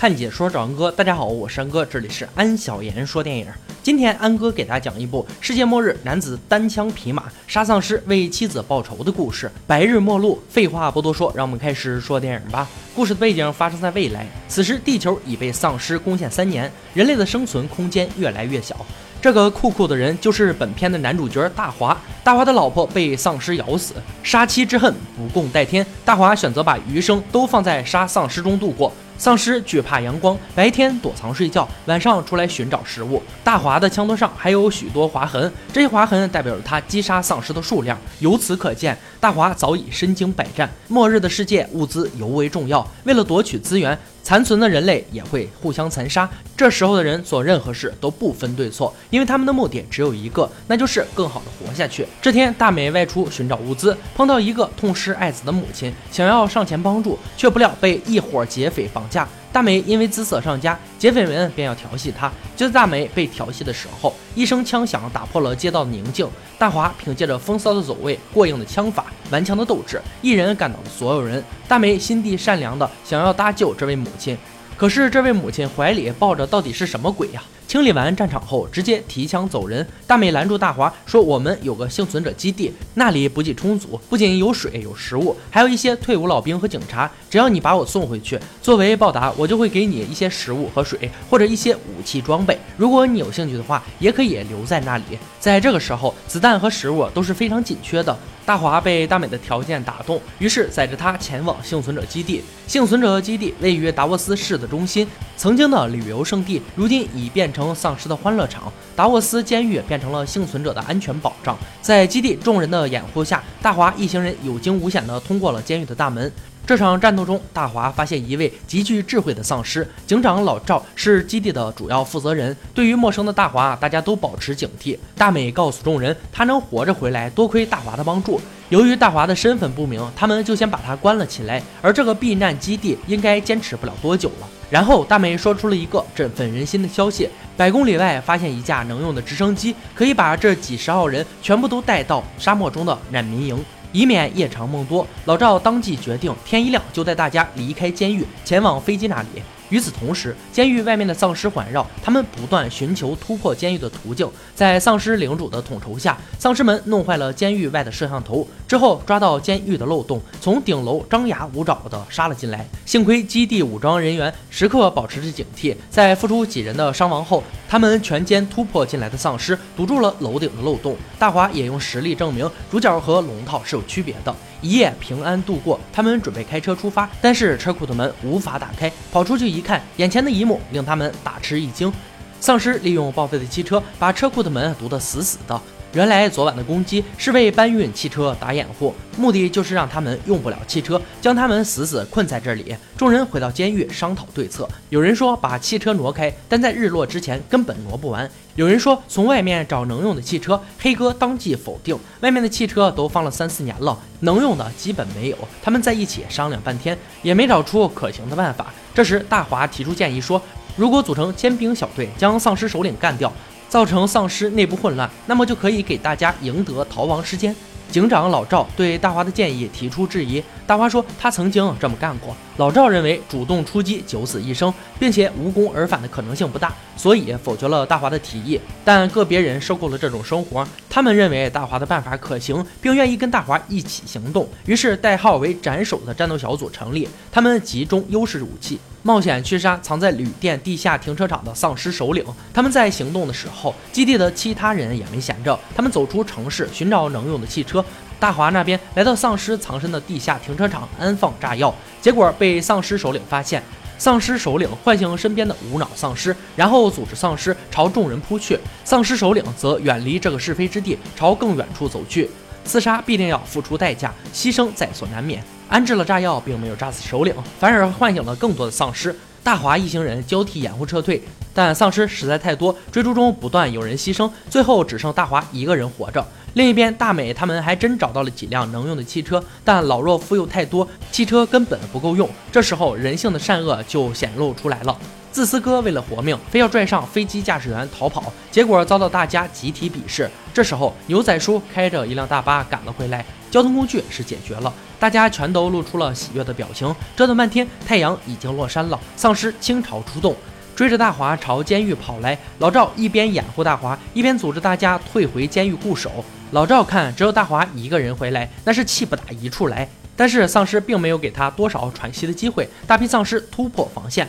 [0.00, 3.46] 看解说找安哥，大家好，我是安哥，这里是安小言说电影。
[3.82, 9.52] 今天安哥给大家讲一部世界末日，男子单枪匹马杀丧尸为妻子报仇的故事。
[9.66, 12.66] 白日末路，废话不多说，让我们开始说电影吧。
[12.94, 18.74] 故事的背景发生在未来，此时地球已被丧尸攻陷三年，人类的生存空间越来越小。
[19.20, 21.94] 这个酷酷的人就是本片的男主角大华。
[22.24, 23.92] 大华的老婆被丧尸咬死，
[24.22, 25.86] 杀妻之恨不共戴天。
[26.06, 28.90] 大华选择把余生都放在杀丧尸中度过。
[29.20, 33.22] 丧尸惧怕阳光，白天躲藏睡觉，晚上出来寻找食物。
[33.44, 37.98] 大华的枪托上还有许多划痕，这些划痕代表着他击杀丧尸的数量。
[38.20, 40.66] 由此可见，大华早已身经百战。
[40.88, 42.86] 末日的世界，物资尤为重要。
[43.04, 43.96] 为了夺取资源，
[44.30, 46.30] 残存的人类也会互相残杀。
[46.56, 52.06] 这时候的人做任何事都不分对错，因为他们的目的只有一个，那就是更好的活下去。
[52.22, 59.26] 这天，大美外出寻找物资，碰到一个痛失爱子的母亲，想要上前帮助，却不料被一伙劫匪绑架。
[59.52, 62.30] 大美因为姿色上佳，劫匪们便要调戏她。
[62.56, 66.28] 就在大美被调戏的时候，一声枪响打破了街道的宁静。
[66.56, 71.42] 大华凭借着风骚的走位、过硬的枪法、顽强的斗志，一人干倒了所有人。
[71.66, 74.38] 大美心地善良的想要搭救这位母亲，
[74.76, 77.42] 可是这位母亲怀里抱着到底是什么鬼呀？
[77.70, 79.86] 清理完战场后，直接提枪走人。
[80.04, 87.08] 大美拦住大华，说：“我们有个幸存者基地，那里补给充足，不仅有水有食物，还有一些退伍老兵和警察。
[87.30, 92.58] 只要你把我送回去，作为报答，我就会给你一些食物和水，或者一些武器装备。
[92.76, 95.04] 如果你有兴趣的话，也可以留在那里。”
[95.38, 98.18] 在这个时候，子弹和食物都是非常紧缺的。
[98.50, 102.42] 大华被大美的条件打动，于是载着她前往幸存者基地。
[102.66, 108.64] 幸存者基地位于达沃斯市的中心，曾经的旅游胜地，如今已变成丧尸的欢乐场。
[108.96, 111.56] 达沃斯监狱变成了幸存者的安全保障。
[111.80, 116.32] 在基地众人的掩护下，大华一行人有惊无险地通过了监狱的大门。
[116.70, 122.56] 这场战斗中，大华发现一位极具智慧的丧尸警长老赵是基地的主要负责人。
[122.72, 124.96] 对于陌生的大华，大家都保持警惕。
[125.16, 128.40] 大美告诉众人，他能活着回来，多亏大华的帮助。
[128.68, 131.60] 由于大华的身份不明，他们就先把他关了起来。
[131.82, 134.46] 而这个避难基地应该坚持不了多久了。
[134.70, 143.58] 然后，大美说出了一个振奋人心的消息：百公里外发现一架能用的直升机，可以把这几十号人全部都带到沙漠中的难民营。
[143.92, 149.28] 以免夜长梦多，老赵当即决定，天一亮就带大家离开监狱，前往飞机那里。
[149.70, 154.28] 与此同时，监狱外面的丧尸环绕，他们不断寻求突破监狱的途径。
[154.54, 162.66] 在丧尸领主的统筹下，丧尸们弄坏了监狱外的摄像头，之后抓到监狱的漏洞，从顶楼张牙舞爪地杀了进来。
[162.84, 170.96] 幸亏基地武装人员时刻保持着警惕，在付出几人的伤亡后，他们全歼突破进来的丧尸，堵住了楼顶的漏洞。
[171.18, 174.34] 大华也用实力证明，主角和龙套是有区别的。
[174.60, 178.92] 一夜平安度过，他们准备开车出发，但是车库的门无法打开。
[179.10, 181.92] 跑出去一看，眼前的一幕令他们大吃一惊：
[182.40, 185.60] 丧尸利用报废的汽车把车库的门堵得死死的。
[185.92, 192.76] 原来昨晚的攻击是为搬运汽车打掩护，目的就是让他们用不了汽车，将他们死死困在这里。
[192.96, 194.68] 众人回到监狱商讨对策。
[194.90, 198.30] 有人说把汽车挪开，但在日落之前根本挪不完。
[198.54, 205.38] 有人说从外面找能用的汽车，黑哥当即否定，外面的汽车都放了三四年了，能用的基本没有。
[205.60, 208.72] 他们在一起商量半天，也没找出可行的办法。
[208.94, 210.40] 这时大华提出建议说，
[210.76, 213.32] 如果组成尖兵小队，将丧尸首领干掉。
[213.70, 217.54] 造成丧尸内部混乱，那么就可以给大家赢得逃亡时间。
[217.88, 222.36] 警长老赵对大华的建议提出质疑，大华说他曾经这么干过。
[222.60, 228.60] 老赵认为主动出击九死一生，并且无功而返的可能性不大，所以否决了大华的提议。
[228.84, 234.46] 但个别人受够了这种生活，他们认为大华的办法可行，并愿意跟大华一起行动。
[234.66, 238.78] 于是代号为“斩首”的战斗小组成立，他们集中优势武器。
[239.02, 242.22] 冒险去杀藏在旅店地下停车场的丧尸首领。
[242.52, 245.58] 他们在行动的时候，基地的其他人也没闲着。
[245.74, 247.82] 他们走出城市，寻找能用的汽车。
[248.20, 253.62] 大华那边来到丧尸藏身的地下停车场，安放炸药，结果被丧尸首领发现。
[253.96, 258.58] 丧尸首领唤醒身边的无脑丧尸，然后组织丧尸朝众人扑去。
[258.84, 262.30] 丧尸首领则远离这个是非之地，朝更远处走去。
[262.64, 265.42] 刺杀必定要付出代价，牺牲在所难免。
[265.68, 269.14] 安置了炸药，并没有炸死首领，反而唤醒了更多的丧尸。
[269.42, 271.22] 大华一行人交替掩护撤退，
[271.54, 276.26] 但丧尸实在太多，追逐中不断有人牺牲，最后只剩大华一个人活着。
[276.54, 282.28] 另一边，大美他们还真找到了几辆能用的汽车，但老弱妇幼太多，汽车根本不够用。
[282.50, 284.96] 这时候，人性的善恶就显露出来了。
[285.30, 290.28] 自私哥为了活命，非要拽上飞机驾驶员逃跑，结果遭到大家集体鄙视。
[290.52, 294.72] 这时候，牛仔叔开着一辆大巴赶了回来，交通工具是解决了。
[294.98, 296.92] 大家全都露出了喜悦的表情。
[297.14, 300.34] 折腾半天，太阳已经落山了，丧尸倾巢出动，
[300.74, 302.36] 追着大华朝监狱跑来。
[302.58, 306.24] 老赵一边掩护大华，一边组织大家退回监狱固守。
[306.52, 309.88] 老赵看只有大华一个人回来，那是气不打一处来。
[310.16, 314.28] 但是丧尸并没有给他多少喘息的机会，大批丧尸突破防线，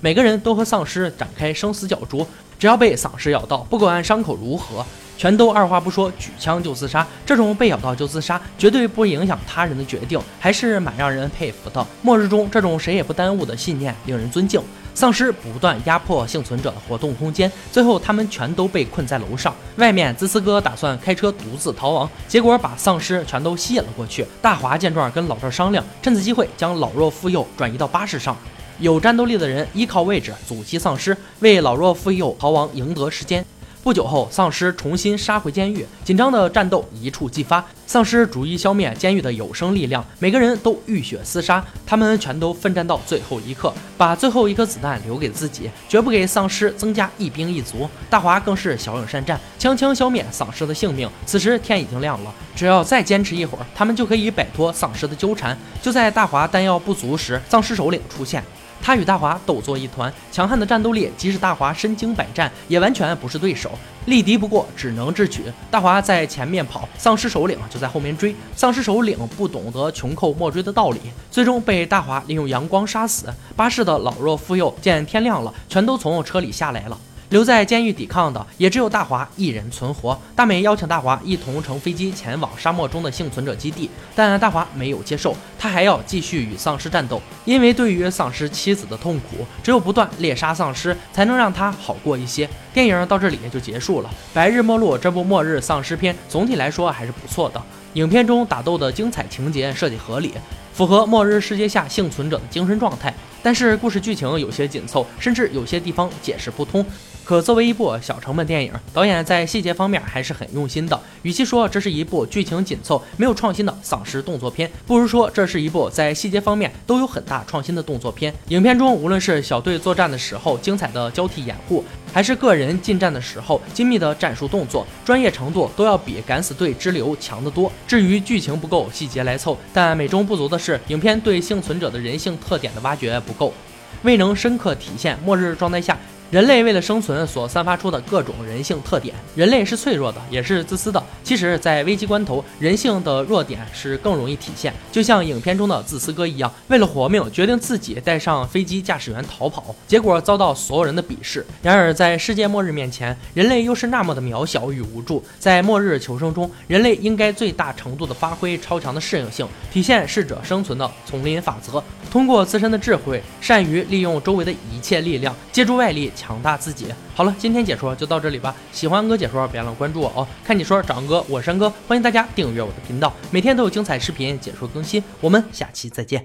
[0.00, 2.26] 每个人都和丧尸展开生死角逐。
[2.58, 4.84] 只要被丧尸咬到，不管伤口如何，
[5.22, 7.06] 全都二话不说举枪就自杀。
[7.24, 11.86] 这种被咬到就自杀，绝对不影响他人的决定，还是蛮让人佩服的。
[12.02, 14.60] 末日中这种谁也不耽误的信念令人尊敬。
[14.94, 19.54] 丧尸不断压迫幸存者的活动空间，最后他们全都被困在楼上。
[19.76, 24.26] 外面，自私哥打算开车独自逃亡，结果把丧尸全都吸引了过去。
[24.40, 28.36] 大华见状，跟老赵商量，趁此机会将老弱妇幼转移到巴士上。
[28.80, 33.44] 有战斗力的人依靠位置阻击丧尸，为老弱妇幼逃亡赢得时间。
[33.82, 37.64] 不久后，丧尸重新杀回监狱，紧张的战斗一触即发。
[37.84, 47.90] 丧尸逐一消灭监狱的有生力量，每个人都浴血厮杀，他们全都奋战到最后一刻，把最后一颗子弹留给自己，绝不给丧尸增加一兵一卒。
[48.08, 51.10] 大华更是骁勇善战，枪枪消灭丧尸的性命。
[51.26, 55.58] 此时天已经亮了，只要再坚持一会儿，他们就可以摆脱丧尸的纠缠。
[55.82, 58.42] 就在大华弹药不足时，丧尸首领出现。
[58.82, 63.70] 他与大华斗作一团，强悍的战斗力，即使大华身经百战，也完全不是对手。
[64.06, 65.44] 力敌不过，只能智取。
[65.70, 68.34] 大华在前面跑，丧尸首领就在后面追。
[68.56, 70.98] 丧尸首领不懂得穷寇莫追的道理，
[71.30, 73.32] 最终被大华利用阳光杀死。
[73.54, 76.98] 巴士的老弱妇幼见天亮了，全都从车里下来了。
[77.32, 80.16] 留在监狱抵抗的也只有大华一人存活。
[80.36, 87.22] 大美邀请大华一同乘飞机前往沙漠中的幸存者基地，但大华没有接受，他还要继续与丧尸战斗。
[87.46, 92.46] 因为对于丧尸妻子的痛苦，只有不断猎杀丧尸才能让他好过一些。
[92.74, 94.10] 电影到这里就结束了。
[94.34, 97.62] 《白日末路》这部末日丧尸片总体来说还是不错的。
[97.94, 100.34] 影片中打斗的精彩情节设计合理，
[100.74, 103.14] 符合末日世界下幸存者的精神状态。
[103.42, 106.84] 但是故事剧情有些紧凑，甚至有些地方解释不通。
[107.24, 111.00] 可作为一部小成本电影，导演在细节方面还是很用心的。
[111.22, 118.34] 与其说这是一部剧情紧凑、没有创新的丧尸动作片，不如说这是一部在细节方面都有很大创新的动作片。
[118.48, 127.70] 影片中无论是小队作战的时候精彩的交替掩护，还是个人近战的时候精密的战术动作，专业程度都要比《敢死队之流》强得多。
[127.86, 133.54] 至于剧情不够，细节来凑，但美中不足的是，影片对幸存者的人性特点的挖掘不够，
[134.02, 135.96] 未能深刻体现末日状态下。
[136.32, 141.04] 人类为了生存所散发出的各种人性特点，人类是脆弱的，也是自私的。
[141.22, 144.72] 其实，在危机关头，人性的弱点是更容易体现。
[144.90, 151.44] 就像影片中的自私哥一样，为了活命，决定自己带上飞机驾驶员逃跑，结果遭到所有人的鄙视。
[151.60, 155.22] 然而，在世界末日面前，人类又是那么的渺小与无助。
[155.38, 166.10] 在末日求生中，人类应该最大程度的发挥超强的适应性，体现适者生存的丛林法则，通过自身的智慧，善于利用周围的一切力量，借助外力。
[166.22, 166.86] 强大自己。
[167.16, 168.54] 好了，今天解说就到这里吧。
[168.70, 170.26] 喜欢安哥解说，别忘了关注我哦。
[170.44, 175.02] 看解说找哥，我是山哥，欢迎大家订阅我的频道，每天都有精彩视频解说更新。
[175.20, 176.24] 我们下期再见。